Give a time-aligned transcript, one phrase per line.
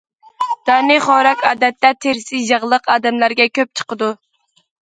[0.69, 4.13] دانىخورەك، ئادەتتە، تېرىسى ياغلىق ئادەملەرگە كۆپ چىقىدۇ.